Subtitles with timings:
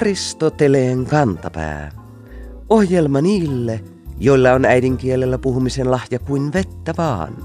[0.00, 1.90] Aristoteleen kantapää.
[2.68, 3.80] Ohjelma niille,
[4.20, 7.36] joilla on äidinkielellä puhumisen lahja kuin vettä vaan.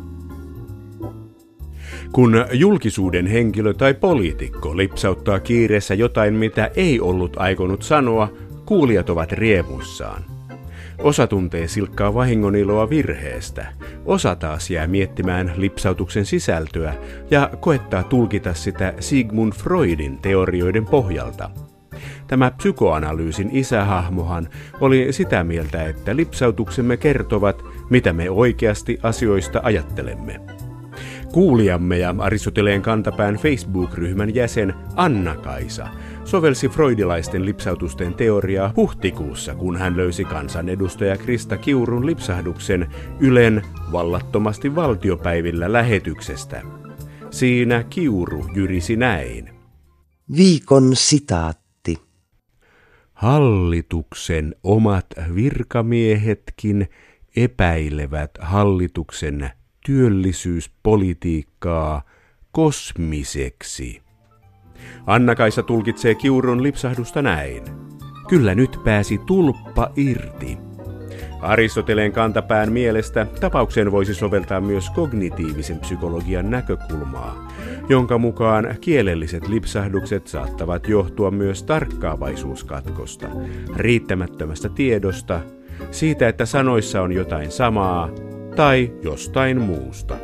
[2.11, 8.31] Kun julkisuuden henkilö tai poliitikko lipsauttaa kiireessä jotain, mitä ei ollut aikonut sanoa,
[8.65, 10.23] kuulijat ovat riemuissaan.
[10.97, 13.67] Osa tuntee silkkaa vahingoniloa virheestä,
[14.05, 16.93] osa taas jää miettimään lipsautuksen sisältöä
[17.31, 21.49] ja koettaa tulkita sitä Sigmund Freudin teorioiden pohjalta.
[22.27, 24.49] Tämä psykoanalyysin isähahmohan
[24.81, 30.41] oli sitä mieltä, että lipsautuksemme kertovat, mitä me oikeasti asioista ajattelemme.
[31.33, 35.87] Kuulijamme ja Aristoteleen kantapään Facebook-ryhmän jäsen Anna-Kaisa
[36.25, 42.87] sovelsi freudilaisten lipsautusten teoriaa huhtikuussa, kun hän löysi kansanedustaja Krista Kiurun lipsahduksen
[43.19, 43.61] Ylen
[43.91, 46.61] vallattomasti valtiopäivillä lähetyksestä.
[47.31, 49.49] Siinä Kiuru jyrisi näin.
[50.37, 51.64] Viikon sitaatti.
[53.15, 56.87] Hallituksen omat virkamiehetkin
[57.35, 59.49] epäilevät hallituksen
[59.85, 62.01] työllisyyspolitiikkaa
[62.51, 64.01] kosmiseksi.
[65.05, 67.63] Anna-Kaisa tulkitsee Kiurun lipsahdusta näin.
[68.27, 70.64] Kyllä nyt pääsi tulppa irti.
[71.45, 77.51] Aristoteleen kantapään mielestä tapaukseen voisi soveltaa myös kognitiivisen psykologian näkökulmaa,
[77.89, 83.27] jonka mukaan kielelliset lipsahdukset saattavat johtua myös tarkkaavaisuuskatkosta,
[83.75, 85.39] riittämättömästä tiedosta,
[85.91, 88.09] siitä, että sanoissa on jotain samaa
[88.55, 90.17] tai jostain muusta.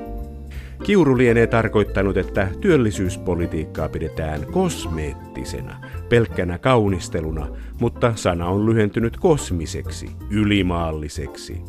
[0.84, 5.78] Kiuru lienee tarkoittanut, että työllisyyspolitiikkaa pidetään kosmeettisena,
[6.12, 7.48] pelkkänä kaunisteluna,
[7.80, 11.62] mutta sana on lyhentynyt kosmiseksi, ylimaalliseksi.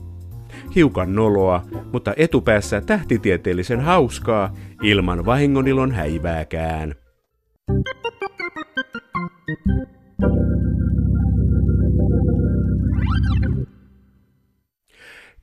[0.75, 1.62] Hiukan noloa,
[1.93, 6.95] mutta etupäässä tähtitieteellisen hauskaa, ilman vahingonilon häivääkään.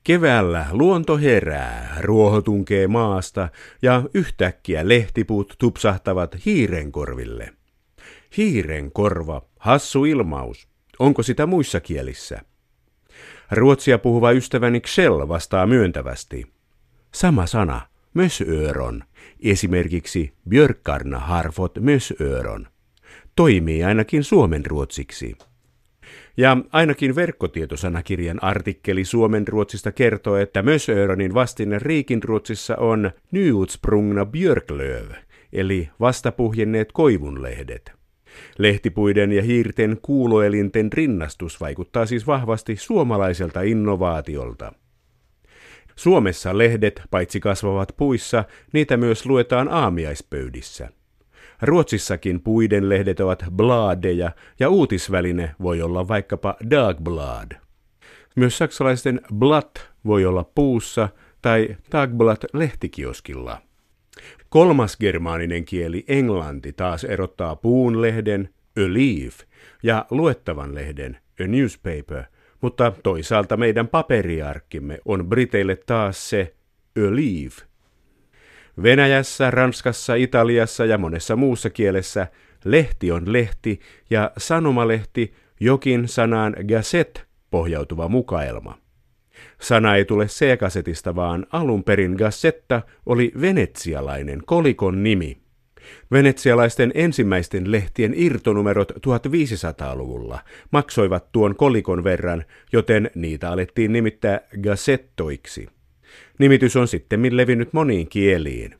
[0.04, 3.48] Keväällä luonto herää, ruoho tunkee maasta
[3.82, 7.59] ja yhtäkkiä lehtipuut tupsahtavat hiirenkorville.
[8.36, 10.68] Hiirenkorva, hassu ilmaus.
[10.98, 12.40] Onko sitä muissa kielissä?
[13.50, 16.46] Ruotsia puhuva ystäväni Kjell vastaa myöntävästi.
[17.14, 17.80] Sama sana,
[18.14, 19.04] mösöron.
[19.42, 22.66] Esimerkiksi Björkarna harfot mösöron.
[23.36, 25.36] Toimii ainakin suomen ruotsiksi.
[26.36, 35.10] Ja ainakin verkkotietosanakirjan artikkeli Suomen Ruotsista kertoo, että Mösöronin vastine Riikinruotsissa on Nyutsprungna björklöv,
[35.52, 37.99] eli vastapuhjenneet koivunlehdet.
[38.58, 44.72] Lehtipuiden ja hiirten kuuloelinten rinnastus vaikuttaa siis vahvasti suomalaiselta innovaatiolta.
[45.96, 50.88] Suomessa lehdet paitsi kasvavat puissa, niitä myös luetaan aamiaispöydissä–
[51.62, 54.30] Ruotsissakin puiden lehdet ovat bladeja
[54.60, 57.52] ja uutisväline voi olla vaikkapa Dagblad.
[58.36, 61.08] Myös saksalaisten blatt voi olla puussa
[61.42, 63.62] tai Dagblatt lehtikioskilla.
[64.50, 69.40] Kolmas germaaninen kieli englanti taas erottaa puun lehden a leaf
[69.82, 72.24] ja luettavan lehden a newspaper,
[72.60, 76.54] mutta toisaalta meidän paperiarkkimme on briteille taas se
[76.96, 77.58] a leaf–
[78.82, 82.26] Venäjässä, Ranskassa, Italiassa ja monessa muussa kielessä
[82.64, 83.80] lehti on lehti
[84.10, 88.78] ja sanomalehti jokin sanaan gazette pohjautuva mukaelma.
[89.60, 95.40] Sana ei tule C-kasetista, vaan alun perin Gazzetta oli venetsialainen kolikon nimi.
[96.10, 100.38] Venetsialaisten ensimmäisten lehtien irtonumerot 1500-luvulla
[100.70, 105.68] maksoivat tuon kolikon verran, joten niitä alettiin nimittää gazettoiksi.
[106.38, 108.79] Nimitys on sitten levinnyt moniin kieliin.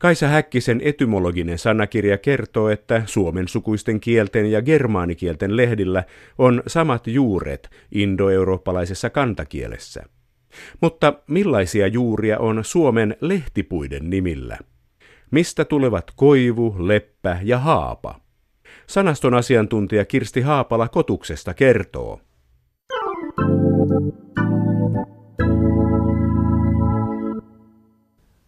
[0.00, 6.04] Kaisa Häkkisen etymologinen sanakirja kertoo, että suomen sukuisten kielten ja germaanikielten lehdillä
[6.38, 10.02] on samat juuret indoeurooppalaisessa kantakielessä.
[10.80, 14.58] Mutta millaisia juuria on Suomen lehtipuiden nimillä?
[15.30, 18.20] Mistä tulevat koivu, leppä ja haapa?
[18.86, 22.20] Sanaston asiantuntija Kirsti Haapala Kotuksesta kertoo.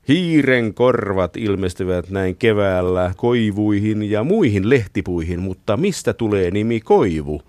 [0.08, 7.42] Hiiren korvat ilmestyvät näin keväällä koivuihin ja muihin lehtipuihin, mutta mistä tulee nimi koivu?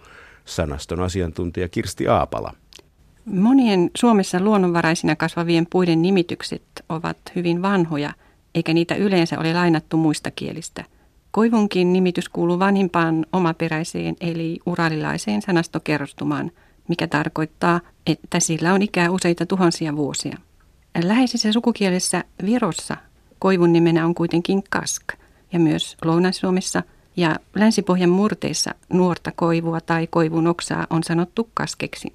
[0.45, 2.53] Sanaston asiantuntija Kirsti Aapala.
[3.25, 8.13] Monien Suomessa luonnonvaraisina kasvavien puiden nimitykset ovat hyvin vanhoja,
[8.55, 10.83] eikä niitä yleensä ole lainattu muista kielistä.
[11.31, 16.51] Koivunkin nimitys kuuluu vanhimpaan omaperäiseen eli uralilaiseen sanastokerrostumaan,
[16.87, 20.37] mikä tarkoittaa, että sillä on ikää useita tuhansia vuosia.
[21.01, 22.97] Läheisessä sukukielessä Virossa
[23.39, 25.03] koivun nimenä on kuitenkin kask
[25.53, 26.83] ja myös Lounais-Suomessa
[27.17, 32.13] Ja Länsipohjan murteissa nuorta koivua tai koivun oksaa on sanottu kaskeksi.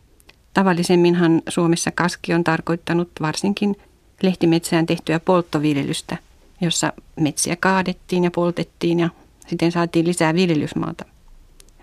[0.54, 3.76] Tavallisemminhan Suomessa kaski on tarkoittanut varsinkin
[4.22, 6.16] lehtimetsään tehtyä polttoviljelystä,
[6.60, 9.08] jossa metsiä kaadettiin ja poltettiin ja
[9.46, 11.04] siten saatiin lisää viljelysmaata.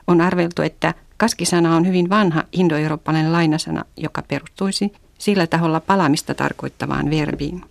[0.07, 7.09] On arveltu, että kaskisana on hyvin vanha indoeurooppalainen lainasana, joka perustuisi sillä taholla palamista tarkoittavaan
[7.09, 7.61] verbiin.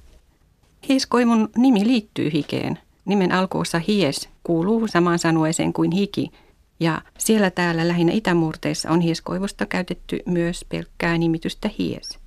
[0.89, 2.79] Hieskoivun nimi liittyy hikeen.
[3.05, 6.31] Nimen alkuosa hies kuuluu samaan sanueeseen kuin hiki,
[6.81, 12.19] ja siellä täällä lähinnä itämurteissa on hieskoivusta käytetty myös pelkkää nimitystä hies.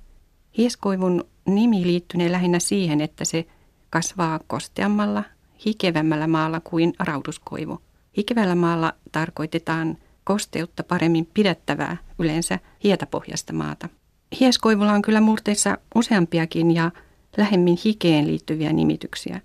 [0.58, 3.46] Hieskoivun nimi liittynee lähinnä siihen, että se
[3.90, 5.24] kasvaa kosteammalla,
[5.66, 7.80] hikevämmällä maalla kuin rauduskoivu.
[8.16, 13.88] Hikevällä maalla tarkoitetaan kosteutta paremmin pidättävää, yleensä hietapohjasta maata.
[14.40, 16.90] Hieskoivulla on kyllä murteissa useampiakin ja
[17.36, 19.40] lähemmin hikeen liittyviä nimityksiä.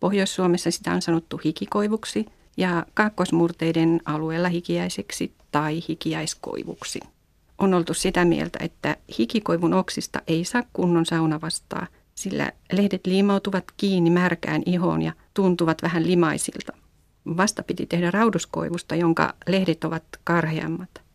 [0.00, 2.26] Pohjois-Suomessa sitä on sanottu hikikoivuksi
[2.56, 7.00] ja kaakkoismurteiden alueella hikiäiseksi tai hikiäiskoivuksi.
[7.58, 13.64] On oltu sitä mieltä, että hikikoivun oksista ei saa kunnon sauna vastaa, sillä lehdet liimautuvat
[13.76, 16.72] kiinni märkään ihoon ja tuntuvat vähän limaisilta.
[17.36, 21.07] Vasta piti tehdä rauduskoivusta, jonka lehdet ovat karheammat.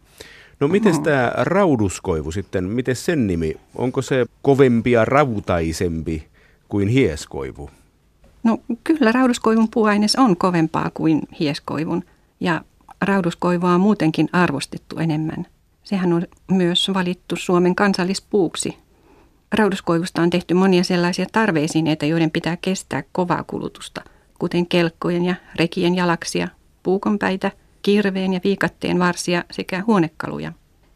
[0.64, 6.28] No miten tämä rauduskoivu sitten, miten sen nimi, onko se kovempi ja rautaisempi
[6.70, 7.70] kuin hieskoivu?
[8.44, 12.04] No kyllä rauduskoivun puuaines on kovempaa kuin hieskoivun
[12.40, 12.62] ja
[13.02, 15.46] rauduskoivua on muutenkin arvostettu enemmän.
[15.84, 18.78] Sehän on myös valittu Suomen kansallispuuksi.
[19.52, 24.02] Rauduskoivusta on tehty monia sellaisia tarveisineitä, joiden pitää kestää kovaa kulutusta,
[24.40, 26.48] kuten kelkkojen ja rekien jalaksia,
[26.84, 27.52] puukonpäitä–
[27.84, 30.54] kirveen ja viikatteen varsia sekä huonekaluja.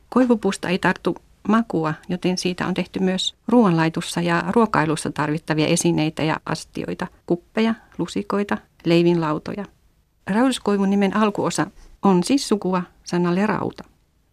[0.09, 1.15] Koivupuusta ei tarttu
[1.47, 8.57] makua, joten siitä on tehty myös ruoanlaitussa ja ruokailussa tarvittavia esineitä ja astioita, kuppeja, lusikoita,
[8.85, 9.65] leivinlautoja.
[10.27, 11.67] Rauduskoivun nimen alkuosa
[12.01, 13.83] on siis sukua sanalle rauta.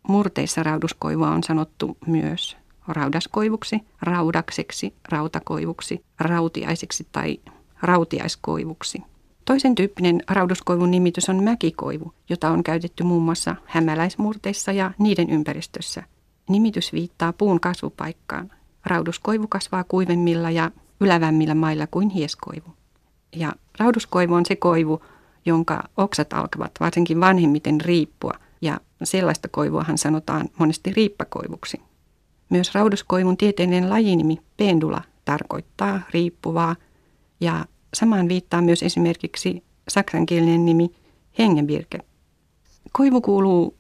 [0.09, 2.57] Murteissa rauduskoivua on sanottu myös
[2.89, 7.41] raudaskoivuksi, raudakseksi, rautakoivuksi, rautiaiseksi tai
[7.83, 9.03] rautiaiskoivuksi.
[9.45, 16.03] Toisen tyyppinen rauduskoivun nimitys on mäkikoivu, jota on käytetty muun muassa hämäläismurteissa ja niiden ympäristössä.
[16.49, 18.53] Nimitys viittaa puun kasvupaikkaan.
[18.87, 20.71] Rauduskoivu kasvaa kuivemmilla ja
[21.01, 22.69] ylävämmillä mailla kuin hieskoivu.
[23.37, 25.03] Ja rauduskoivu on se koivu,
[25.47, 28.33] jonka oksat alkavat varsinkin vanhemmiten riippua,
[28.63, 31.81] ja sellaista koivuahan sanotaan monesti riippakoivuksi.
[32.51, 36.77] Myös rauduskoivun tieteellinen lajinimi pendula tarkoittaa riippuvaa,
[37.41, 37.65] ja
[37.95, 40.91] Samaan viittaa myös esimerkiksi saksankielinen nimi
[41.39, 41.99] hengenbirke.
[42.93, 43.75] Koivu kuuluu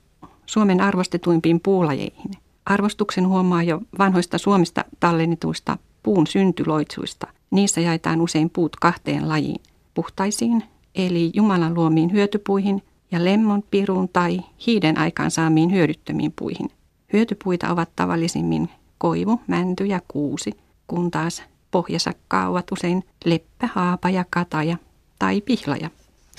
[0.46, 2.30] Suomen arvostetuimpiin puulajeihin.
[2.66, 7.26] Arvostuksen huomaa jo vanhoista Suomesta tallennetuista puun syntyloitsuista.
[7.50, 9.60] Niissä jaetaan usein puut kahteen lajiin.
[9.94, 10.64] Puhtaisiin,
[10.94, 16.70] eli Jumalan luomiin hyötypuihin, ja lemmon, pirun tai hiiden aikaansaamiin hyödyttömiin puihin.
[17.12, 18.68] Hyötypuita ovat tavallisimmin
[18.98, 20.52] koivu, mänty ja kuusi,
[20.86, 21.42] kun taas
[21.74, 24.76] pohjasakkaa ovat usein leppä, haapaja, kataja
[25.18, 25.90] tai pihlaja.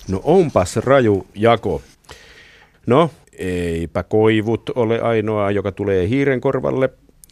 [0.07, 1.81] No onpas raju jako.
[2.87, 6.89] No, eipä koivut ole ainoa, joka tulee hiiren korvalle.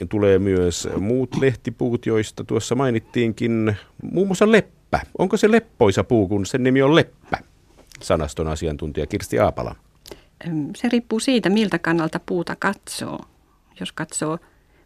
[0.10, 3.76] Tulee myös muut lehtipuut, joista tuossa mainittiinkin,
[4.12, 5.00] muun muassa leppä.
[5.18, 7.38] Onko se leppoisa puu, kun sen nimi on leppä?
[8.02, 9.76] Sanaston asiantuntija Kirsti Aapala.
[10.76, 13.20] Se riippuu siitä, miltä kannalta puuta katsoo.
[13.80, 14.38] Jos katsoo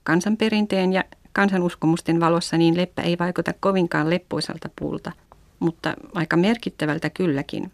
[0.03, 1.03] kansanperinteen ja
[1.37, 5.11] kansanuskomusten valossa niin leppä ei vaikuta kovinkaan leppoisalta puulta,
[5.59, 7.71] mutta aika merkittävältä kylläkin.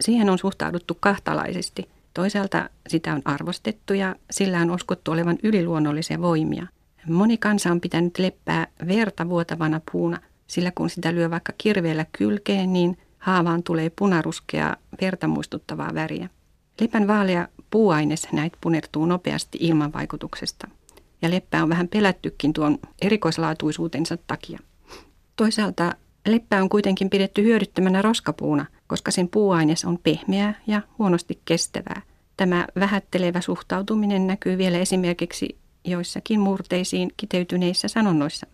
[0.00, 1.88] Siihen on suhtauduttu kahtalaisesti.
[2.14, 6.66] Toisaalta sitä on arvostettu ja sillä on uskottu olevan yliluonnollisia voimia.
[7.08, 12.72] Moni kansa on pitänyt leppää verta vuotavana puuna, sillä kun sitä lyö vaikka kirveellä kylkeen,
[12.72, 16.28] niin haavaan tulee punaruskea verta muistuttavaa väriä.
[16.80, 20.68] Lepän vaalea puuaines näitä punertuu nopeasti ilman vaikutuksesta
[21.24, 24.58] ja leppää on vähän pelättykin tuon erikoislaatuisuutensa takia.
[25.36, 25.94] Toisaalta
[26.26, 32.02] leppää on kuitenkin pidetty hyödyttömänä roskapuuna, koska sen puuaines on pehmeää ja huonosti kestävää.
[32.36, 38.46] Tämä vähättelevä suhtautuminen näkyy vielä esimerkiksi joissakin murteisiin kiteytyneissä sanonnoissa.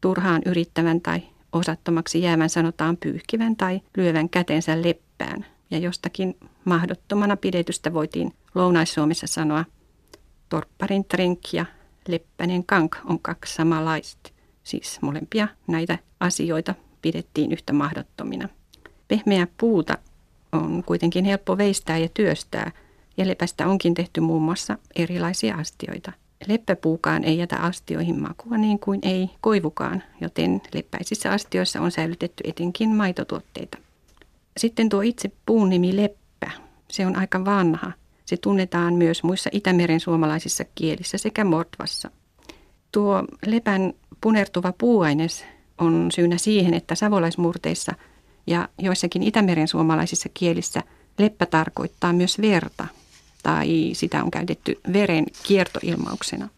[0.00, 5.46] Turhaan yrittävän tai osattomaksi jäävän sanotaan pyyhkivän tai lyövän kätensä leppään.
[5.70, 9.64] Ja jostakin mahdottomana pidetystä voitiin Lounais-Suomessa sanoa
[10.48, 11.66] torpparin trink ja
[12.08, 14.30] Leppänen kank on kaksi samanlaista.
[14.64, 18.48] Siis molempia näitä asioita pidettiin yhtä mahdottomina.
[19.08, 19.98] Pehmeä puuta
[20.52, 22.72] on kuitenkin helppo veistää ja työstää,
[23.16, 26.12] ja lepästä onkin tehty muun muassa erilaisia astioita.
[26.46, 32.90] Leppäpuukaan ei jätä astioihin makua niin kuin ei koivukaan, joten leppäisissä astioissa on säilytetty etenkin
[32.90, 33.78] maitotuotteita.
[34.56, 36.50] Sitten tuo itse puun nimi leppä.
[36.90, 37.92] Se on aika vanha.
[38.24, 42.10] Se tunnetaan myös muissa Itämeren suomalaisissa kielissä sekä Mortvassa.
[42.92, 45.44] Tuo lepän punertuva puuaines
[45.78, 47.92] on syynä siihen, että savolaismurteissa
[48.46, 50.82] ja joissakin Itämeren suomalaisissa kielissä
[51.18, 52.86] leppä tarkoittaa myös verta,
[53.42, 56.48] tai sitä on käytetty veren kiertoilmauksena.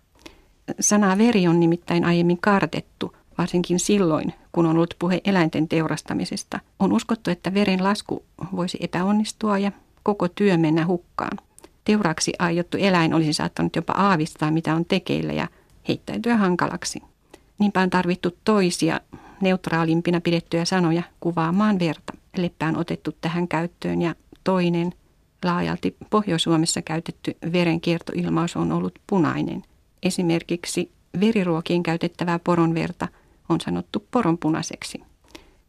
[0.80, 6.60] Sana veri on nimittäin aiemmin kartettu, varsinkin silloin, kun on ollut puhe eläinten teurastamisesta.
[6.78, 8.24] On uskottu, että veren lasku
[8.56, 11.38] voisi epäonnistua ja koko työ mennä hukkaan.
[11.84, 15.48] Teuraaksi aiottu eläin olisi saattanut jopa aavistaa, mitä on tekeillä ja
[15.88, 17.02] heittäytyä hankalaksi.
[17.58, 19.00] Niinpä on tarvittu toisia,
[19.40, 22.12] neutraalimpina pidettyjä sanoja kuvaamaan verta.
[22.36, 24.14] Leppä on otettu tähän käyttöön ja
[24.44, 24.92] toinen,
[25.44, 29.62] laajalti Pohjois-Suomessa käytetty verenkiertoilmaus on ollut punainen.
[30.02, 33.08] Esimerkiksi veriruokiin käytettävää poronverta
[33.48, 35.02] on sanottu poronpunaiseksi.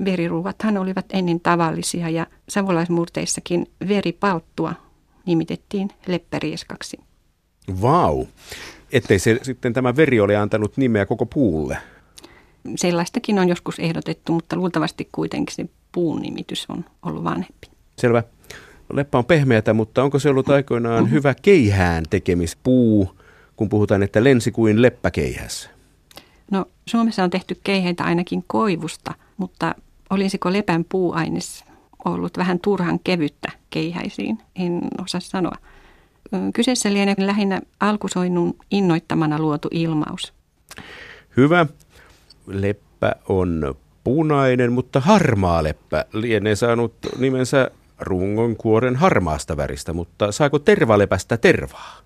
[0.06, 4.74] Veriruuvathan olivat ennen tavallisia ja savolaismurteissakin veripalttua
[5.26, 6.98] nimitettiin leppärieskaksi.
[7.82, 8.26] Vau!
[8.92, 11.78] Ettei se sitten tämä veri ole antanut nimeä koko puulle.
[12.76, 17.68] Sellaistakin on joskus ehdotettu, mutta luultavasti kuitenkin se puun nimitys on ollut vanhempi.
[17.98, 18.24] Selvä.
[18.94, 21.16] Leppä on pehmeätä, mutta onko se ollut aikoinaan mm-hmm.
[21.16, 23.18] hyvä keihään tekemispuu,
[23.56, 25.70] kun puhutaan, että lensi kuin leppäkeihässä?
[26.52, 29.76] No Suomessa on tehty keiheitä ainakin koivusta, mutta
[30.10, 31.66] olisiko lepän puuaines
[32.06, 34.38] ollut vähän turhan kevyttä keihäisiin?
[34.56, 35.56] En osaa sanoa.
[36.54, 40.34] Kyseessä lienee lähinnä alkusoinnun innoittamana luotu ilmaus.
[41.38, 41.66] Hyvä.
[42.48, 50.60] Leppä on punainen, mutta harmaa leppä lienee saanut nimensä rungon kuoren harmaasta väristä, mutta saako
[50.60, 51.98] tervalepästä tervaa?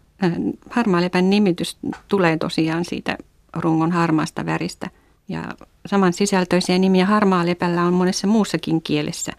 [0.70, 1.78] Harmaalepän nimitys
[2.08, 3.18] tulee tosiaan siitä
[3.56, 4.90] rungon harmaasta väristä.
[5.28, 5.44] Ja
[5.86, 9.32] saman sisältöisiä nimiä harmaalepällä on monessa muussakin kielessä.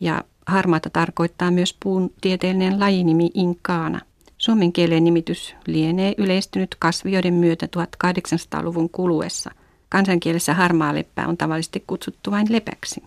[0.00, 4.00] Ja harmaata tarkoittaa myös puun tieteellinen lajinimi inkaana.
[4.38, 9.50] Suomen kielen nimitys lienee yleistynyt kasvioiden myötä 1800-luvun kuluessa.
[9.88, 13.02] Kansankielessä harmaaleppää on tavallisesti kutsuttu vain lepäksi.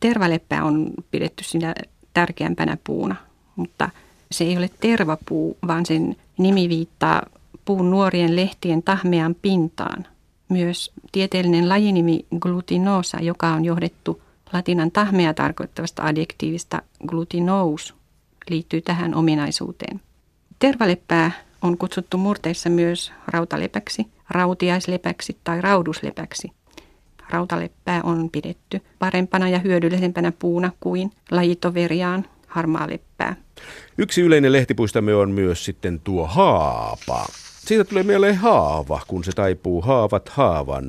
[0.00, 1.74] Tervaleppää on pidetty siinä
[2.14, 3.16] tärkeämpänä puuna,
[3.56, 3.90] mutta
[4.30, 7.22] se ei ole tervapuu, vaan sen nimi viittaa
[7.64, 10.06] puun nuorien lehtien tahmean pintaan.
[10.48, 17.94] Myös tieteellinen lajinimi glutinosa, joka on johdettu latinan tahmea tarkoittavasta adjektiivista glutinous,
[18.50, 20.00] liittyy tähän ominaisuuteen.
[20.58, 21.30] Tervaleppää
[21.62, 26.52] on kutsuttu murteissa myös rautalepäksi, rautiaislepäksi tai rauduslepäksi.
[27.30, 33.36] Rautaleppää on pidetty parempana ja hyödyllisempänä puuna kuin lajitoveriaan harmaaleppää.
[33.98, 37.26] Yksi yleinen lehtipuistamme on myös sitten tuo haapa.
[37.66, 40.84] Siitä tulee mieleen haava, kun se taipuu haavat haavan.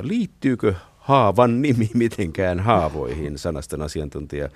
[0.00, 0.74] Liittyykö
[1.06, 4.48] haavan nimi mitenkään haavoihin, sanaston asiantuntija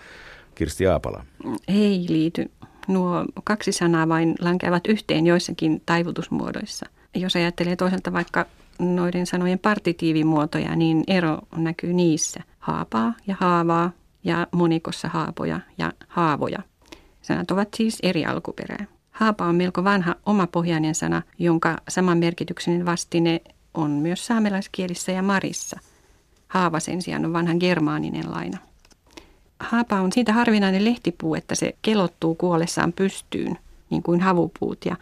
[0.54, 1.25] Kirsti Aapala?
[1.69, 2.50] Ei liity.
[2.88, 6.87] Nuo kaksi sanaa vain lankeavat yhteen joissakin taivutusmuodoissa.
[7.14, 8.47] Jos ajattelee toisaalta vaikka
[8.78, 12.40] noiden sanojen partitiivimuotoja, niin ero näkyy niissä.
[12.59, 13.90] Haapaa ja haavaa
[14.25, 16.59] ja monikossa haapoja ja haavoja.
[17.23, 18.87] Sanat ovat siis eri alkuperää.
[19.11, 23.40] Haapa on melko vanha omapohjainen sana, jonka saman merkityksen vastine
[23.75, 25.80] on myös saamelaiskielissä ja marissa.
[26.50, 28.59] Haava sen sijaan on vanhan germaaninen laina.
[29.61, 33.59] Haapa on siitä harvinainen lehtipuu, että se kelottuu kuollessaan pystyyn,
[33.90, 34.85] niin kuin havupuut.
[34.85, 34.97] Ja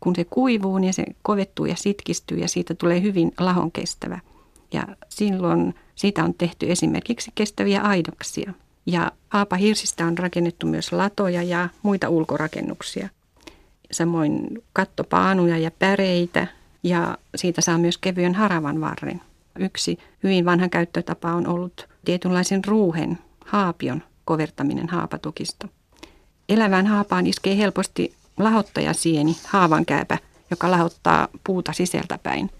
[0.00, 4.20] kun se kuivuu, niin se kovettuu ja sitkistyy ja siitä tulee hyvin lahon kestävä.
[4.72, 8.52] Ja silloin siitä on tehty esimerkiksi kestäviä aidoksia.
[8.86, 9.12] Ja
[9.60, 13.08] hirsistä on rakennettu myös latoja ja muita ulkorakennuksia.
[13.92, 16.46] Samoin kattopaanuja ja päreitä
[16.82, 19.20] ja siitä saa myös kevyen haravan varren.
[19.58, 25.66] Yksi hyvin vanha käyttötapa on ollut tietynlaisen ruuhen, haapion kovertaminen haapatukisto.
[26.48, 30.18] Elävään haapaan iskee helposti lahottajasieni, haavankääpä,
[30.50, 32.50] joka lahottaa puuta sisältäpäin.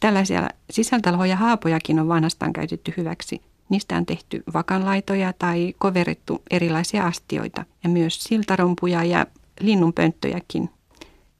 [0.00, 3.42] Tällaisia sisältälohoja haapojakin on vanhastaan käytetty hyväksi.
[3.68, 9.26] Niistä on tehty vakanlaitoja tai koverettu erilaisia astioita ja myös siltarompuja ja
[9.60, 10.70] linnunpönttöjäkin.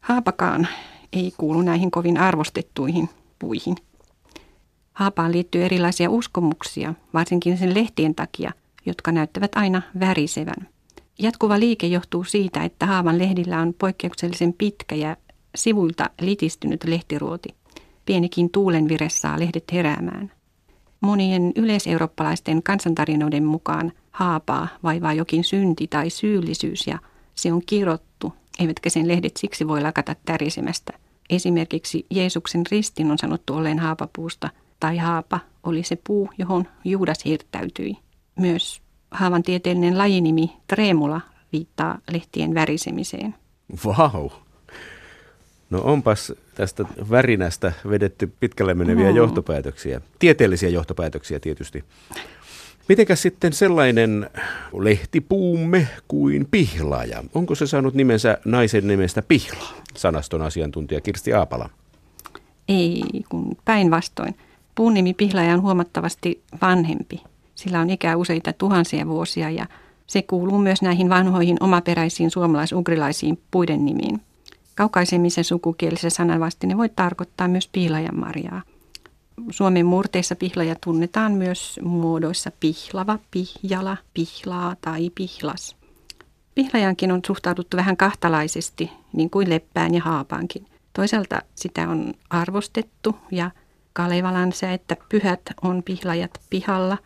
[0.00, 0.68] Haapakaan
[1.12, 3.08] ei kuulu näihin kovin arvostettuihin
[3.38, 3.76] puihin.
[4.94, 8.52] Haapaan liittyy erilaisia uskomuksia, varsinkin sen lehtien takia,
[8.86, 10.68] jotka näyttävät aina värisevän.
[11.18, 15.16] Jatkuva liike johtuu siitä, että haavan lehdillä on poikkeuksellisen pitkä ja
[15.54, 17.48] sivuilta litistynyt lehtiruoti.
[18.06, 20.32] Pienikin tuulenvire saa lehdet heräämään.
[21.00, 26.98] Monien yleiseurooppalaisten kansantarinoiden mukaan haapaa vaivaa jokin synti tai syyllisyys ja
[27.34, 30.92] se on kirottu, eivätkä sen lehdet siksi voi lakata tärisemästä.
[31.30, 34.50] Esimerkiksi Jeesuksen ristin on sanottu olleen haapapuusta,
[34.84, 37.96] tai haapa oli se puu, johon Juudas hirttäytyi.
[38.38, 41.20] Myös haavan tieteellinen lajinimi tremula
[41.52, 43.34] viittaa lehtien värisemiseen.
[43.84, 44.10] Vau.
[44.12, 44.30] Wow.
[45.70, 49.16] No onpas tästä värinästä vedetty pitkälle meneviä no.
[49.16, 50.00] johtopäätöksiä.
[50.18, 51.84] Tieteellisiä johtopäätöksiä tietysti.
[52.88, 54.30] Mitenkäs sitten sellainen
[54.78, 57.24] lehtipuumme kuin pihlaaja?
[57.34, 59.74] Onko se saanut nimensä naisen nimestä pihla?
[59.94, 61.70] Sanaston asiantuntija Kirsti Aapala.
[62.68, 64.34] Ei, kun päinvastoin.
[64.74, 67.22] Puun nimi pihlaaja on huomattavasti vanhempi.
[67.54, 69.66] Sillä on ikää useita tuhansia vuosia ja
[70.06, 74.20] se kuuluu myös näihin vanhoihin omaperäisiin suomalais-ugrilaisiin puiden nimiin.
[74.74, 78.62] Kaukaisemmisen sukukielisen sananvastine voi tarkoittaa myös pihlajan marjaa.
[79.50, 85.76] Suomen murteissa pihlaja tunnetaan myös muodoissa pihlava, pihjala, pihlaa tai pihlas.
[86.54, 90.66] Pihlajankin on suhtauduttu vähän kahtalaisesti, niin kuin leppään ja haapaankin.
[90.92, 93.50] Toisaalta sitä on arvostettu ja
[93.94, 96.98] Kalevalan että pyhät on pihlajat pihalla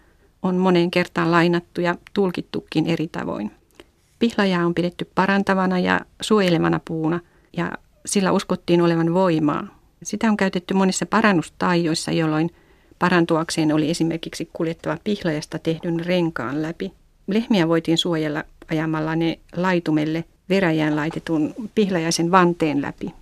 [0.43, 3.51] on moneen kertaan lainattu ja tulkittukin eri tavoin.
[4.19, 7.21] Pihlajaa on pidetty parantavana ja suojelevana puuna
[7.57, 7.73] ja
[8.07, 9.67] sillä uskottiin olevan voimaa.
[10.03, 12.51] Sitä on käytetty monissa parannustaijoissa, jolloin
[12.99, 16.93] parantuakseen oli esimerkiksi kuljettava pihlajasta tehdyn renkaan läpi.
[17.27, 23.15] Lehmiä voitiin suojella ajamalla ne laitumelle veräjään laitetun pihlajaisen vanteen läpi.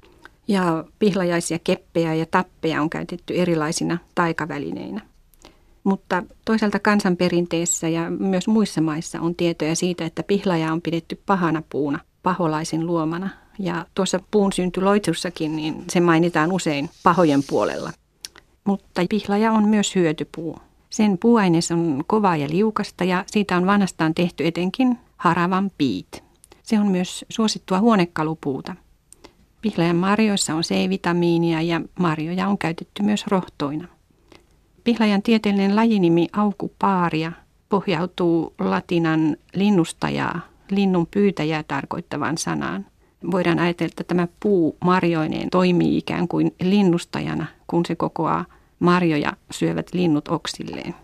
[0.48, 5.00] Ja pihlajaisia keppejä ja tappeja on käytetty erilaisina taikavälineinä.
[5.84, 11.62] Mutta toisaalta kansanperinteessä ja myös muissa maissa on tietoja siitä, että pihlaja on pidetty pahana
[11.68, 13.30] puuna, paholaisen luomana.
[13.58, 17.92] Ja tuossa puun syntyloitussakin niin se mainitaan usein pahojen puolella.
[18.64, 20.58] Mutta pihlaja on myös hyötypuu.
[20.90, 26.24] Sen puuaines on kova ja liukasta ja siitä on vanhastaan tehty etenkin haravan piit.
[26.62, 28.74] Se on myös suosittua huonekalupuuta.
[29.66, 33.88] Pihlajan marjoissa on C-vitamiinia ja marjoja on käytetty myös rohtoina.
[34.84, 37.32] Pihlajan tieteellinen lajinimi aukupaaria
[37.68, 42.86] pohjautuu latinan linnustajaa, linnun pyytäjää tarkoittavan sanaan.
[43.30, 48.44] Voidaan ajatella, että tämä puu marjoineen toimii ikään kuin linnustajana, kun se kokoaa
[48.78, 50.94] marjoja syövät linnut oksilleen.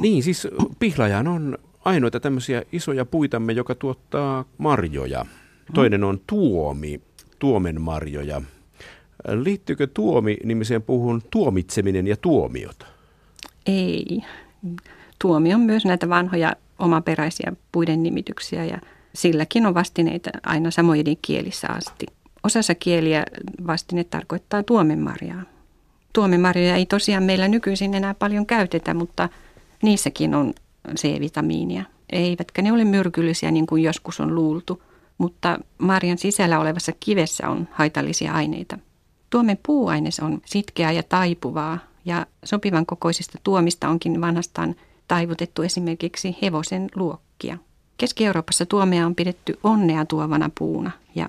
[0.00, 0.48] Niin, siis
[0.78, 5.26] pihlajan on ainoita tämmöisiä isoja puitamme, joka tuottaa marjoja.
[5.74, 7.00] Toinen on tuomi,
[7.40, 8.42] tuomen marjoja.
[9.28, 12.86] Liittyykö tuomi-nimiseen puhun tuomitseminen ja tuomiot?
[13.66, 14.20] Ei.
[15.18, 18.78] Tuomi on myös näitä vanhoja omaperäisiä puiden nimityksiä ja
[19.14, 22.06] silläkin on vastineita aina samojen kielissä asti.
[22.42, 23.24] Osassa kieliä
[23.66, 25.42] vastine tarkoittaa tuomenmarjaa.
[26.12, 29.28] Tuomenmarjoja ei tosiaan meillä nykyisin enää paljon käytetä, mutta
[29.82, 30.54] niissäkin on
[30.96, 31.84] C-vitamiinia.
[32.12, 34.82] Eivätkä ne ole myrkyllisiä niin kuin joskus on luultu,
[35.20, 38.78] mutta marjan sisällä olevassa kivessä on haitallisia aineita–
[39.30, 44.74] Tuomen puuaines on sitkeää ja taipuvaa ja sopivan kokoisista tuomista onkin vanhastaan
[45.08, 47.58] taivutettu esimerkiksi hevosen luokkia.
[47.96, 51.28] Keski-Euroopassa tuomea on pidetty onnea tuovana puuna ja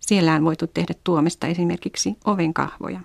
[0.00, 3.00] siellä on voitu tehdä tuomesta esimerkiksi ovenkahvoja.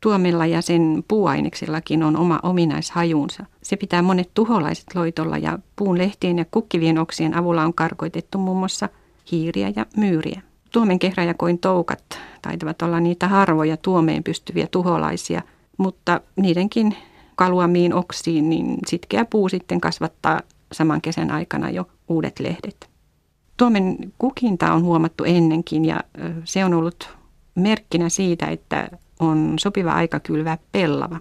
[0.00, 3.46] Tuomella ja sen puuaineksellakin on oma ominaishajunsa.
[3.62, 8.58] Se pitää monet tuholaiset loitolla ja puun lehtien ja kukkivien oksien avulla on karkoitettu muun
[8.58, 8.88] muassa
[9.30, 10.42] hiiriä ja myyriä.
[10.72, 15.42] Tuomen kehräjäkoin toukat taitavat olla niitä harvoja tuomeen pystyviä tuholaisia,
[15.78, 16.96] mutta niidenkin
[17.36, 20.40] kaluamiin oksiin, niin sitkeä puu sitten kasvattaa
[20.72, 22.88] saman kesän aikana jo uudet lehdet.
[23.56, 26.00] Tuomen kukinta on huomattu ennenkin ja
[26.44, 27.08] se on ollut
[27.54, 28.88] merkkinä siitä, että
[29.20, 31.20] on sopiva aika kylvää pellava.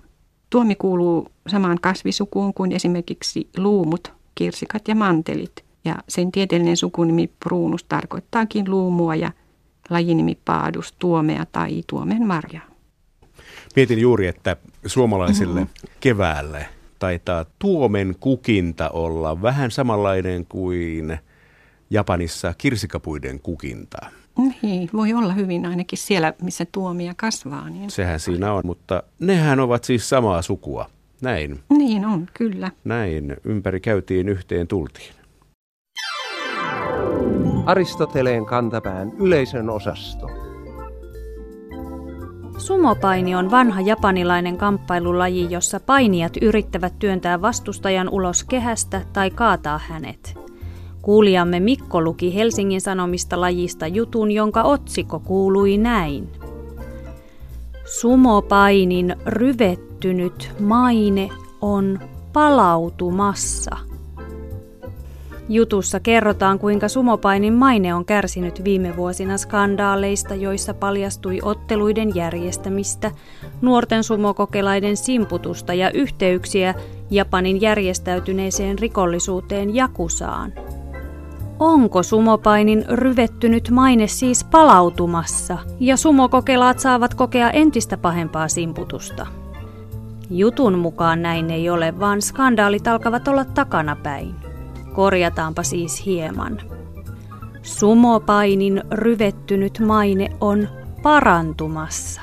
[0.50, 5.67] Tuomi kuuluu samaan kasvisukuun kuin esimerkiksi luumut, kirsikat ja mantelit.
[5.88, 9.32] Ja sen tieteellinen sukunimi pruunus tarkoittaakin luumua ja
[9.90, 12.62] lajinimi paadus, tuomea tai tuomen marja.
[13.76, 15.90] Mietin juuri, että suomalaisille mm-hmm.
[16.00, 16.66] keväälle
[17.00, 21.18] taitaa tuomen kukinta olla vähän samanlainen kuin
[21.90, 23.98] Japanissa kirsikapuiden kukinta.
[24.62, 27.70] Niin, voi olla hyvin ainakin siellä, missä tuomia kasvaa.
[27.70, 27.92] Niin...
[27.92, 30.90] Sehän siinä on, mutta nehän ovat siis samaa sukua.
[31.22, 31.60] Näin.
[31.70, 32.72] Niin on, kyllä.
[32.84, 35.17] Näin ympäri käytiin yhteen tultiin.
[37.68, 40.28] Aristoteleen kantapään yleisön osasto.
[42.58, 50.40] Sumopaini on vanha japanilainen kamppailulaji, jossa painijat yrittävät työntää vastustajan ulos kehästä tai kaataa hänet.
[51.02, 56.30] Kuulijamme Mikko luki Helsingin Sanomista lajista jutun, jonka otsikko kuului näin.
[57.86, 61.30] Sumopainin ryvettynyt maine
[61.62, 62.00] on
[62.34, 63.87] palautumassa.
[65.50, 73.12] Jutussa kerrotaan, kuinka sumopainin maine on kärsinyt viime vuosina skandaaleista, joissa paljastui otteluiden järjestämistä,
[73.62, 76.76] nuorten sumokokelaiden simputusta ja yhteyksiä
[77.12, 80.54] Japanin järjestäytyneeseen rikollisuuteen Jakusaan.
[81.60, 89.28] Onko sumopainin ryvettynyt maine siis palautumassa ja sumokokelaat saavat kokea entistä pahempaa simputusta?
[90.30, 94.47] Jutun mukaan näin ei ole, vaan skandaalit alkavat olla takanapäin.
[94.98, 96.62] Korjataanpa siis hieman.
[97.62, 100.68] Sumopainin ryvettynyt maine on
[101.04, 102.22] parantumassa.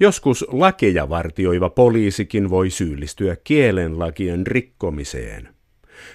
[0.00, 5.48] Joskus lakeja vartioiva poliisikin voi syyllistyä kielenlakien rikkomiseen.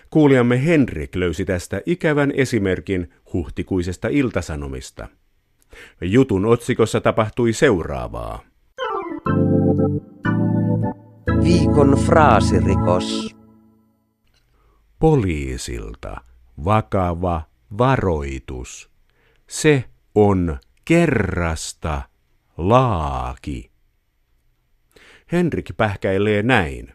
[0.10, 5.08] Kuulijamme Henrik löysi tästä ikävän esimerkin huhtikuisesta iltasanomista.
[6.02, 8.44] Jutun otsikossa tapahtui seuraavaa.
[11.44, 13.36] Viikon fraasirikos.
[15.00, 16.22] Poliisilta
[16.66, 17.42] vakava
[17.78, 18.90] varoitus.
[19.48, 19.84] Se
[20.16, 22.02] on kerrasta
[22.58, 23.72] laaki.
[25.32, 26.94] Henrik pähkäilee näin.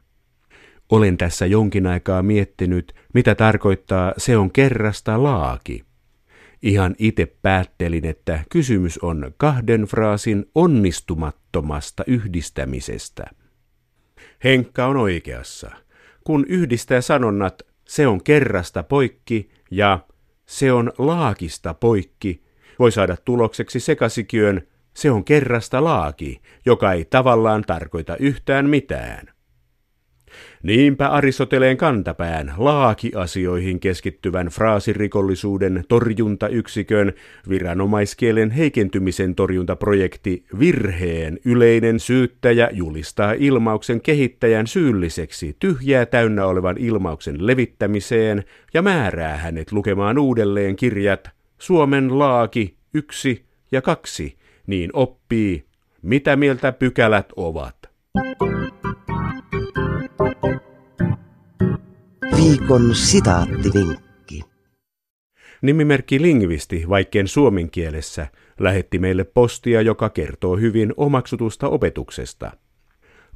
[0.90, 5.85] Olen tässä jonkin aikaa miettinyt, mitä tarkoittaa se on kerrasta laaki.
[6.62, 13.25] Ihan itse päättelin, että kysymys on kahden fraasin onnistumattomasta yhdistämisestä.
[14.44, 15.70] Henkka on oikeassa.
[16.25, 19.98] Kun yhdistää sanonnat se on kerrasta poikki ja
[20.46, 22.42] se on laakista poikki,
[22.79, 24.62] voi saada tulokseksi sekasikiön
[24.94, 29.27] se on kerrasta laaki, joka ei tavallaan tarkoita yhtään mitään.
[30.62, 37.12] Niinpä Aristoteleen kantapään laakiasioihin keskittyvän fraasirikollisuuden torjuntayksikön
[37.49, 48.45] viranomaiskielen heikentymisen torjuntaprojekti Virheen yleinen syyttäjä julistaa ilmauksen kehittäjän syylliseksi tyhjää täynnä olevan ilmauksen levittämiseen
[48.75, 55.64] ja määrää hänet lukemaan uudelleen kirjat Suomen laaki 1 ja 2 niin oppii,
[56.03, 57.77] mitä mieltä pykälät ovat.
[62.44, 64.40] Viikon sitaattivinkki.
[65.62, 68.26] Nimimerkki Lingvisti, vaikkeen suomen kielessä,
[68.61, 72.52] lähetti meille postia, joka kertoo hyvin omaksutusta opetuksesta.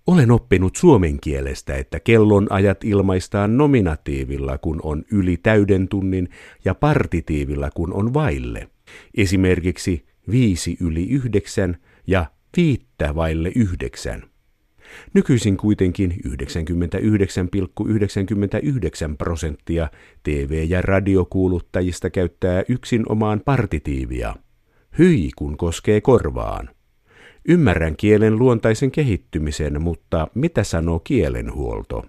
[0.07, 6.29] Olen oppinut suomen kielestä, että kellonajat ilmaistaan nominatiivilla, kun on yli täyden tunnin,
[6.65, 8.69] ja partitiivilla, kun on vaille.
[9.17, 14.23] Esimerkiksi viisi yli yhdeksän ja viittä vaille yhdeksän.
[15.15, 19.89] Nykyisin kuitenkin 99,99 prosenttia
[20.23, 24.35] TV- ja radiokuuluttajista käyttää yksin omaan partitiivia.
[24.99, 26.71] Hyi kun koskee korvaan.
[27.49, 32.05] Ymmärrän kielen luontaisen kehittymisen, mutta mitä sanoo kielenhuolto?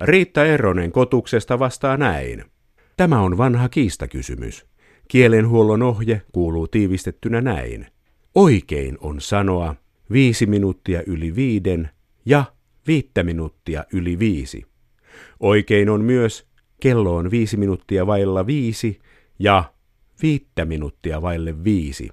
[0.00, 2.44] Riitta Eronen kotuksesta vastaa näin.
[2.96, 4.66] Tämä on vanha kiistakysymys.
[5.08, 7.86] Kielenhuollon ohje kuuluu tiivistettynä näin.
[8.34, 9.74] Oikein on sanoa
[10.12, 11.90] viisi minuuttia yli viiden
[12.24, 12.44] ja
[12.86, 14.66] viittä minuuttia yli viisi.
[15.40, 16.46] Oikein on myös
[16.80, 18.98] kello on viisi minuuttia vailla viisi
[19.38, 19.72] ja
[20.22, 22.10] viittä minuuttia vaille viisi.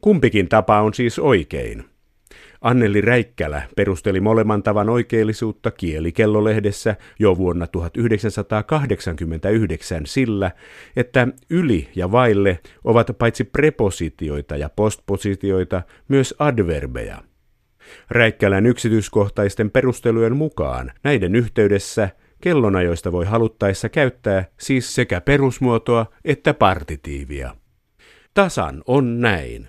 [0.00, 1.91] Kumpikin tapa on siis oikein.
[2.62, 10.50] Anneli Räikkälä perusteli molemman tavan oikeellisuutta kielikellolehdessä jo vuonna 1989 sillä,
[10.96, 17.22] että yli ja vaille ovat paitsi prepositioita ja postpositioita myös adverbeja.
[18.10, 22.08] Räikkälän yksityiskohtaisten perustelujen mukaan näiden yhteydessä
[22.40, 27.56] kellonajoista voi haluttaessa käyttää siis sekä perusmuotoa että partitiivia.
[28.34, 29.68] Tasan on näin.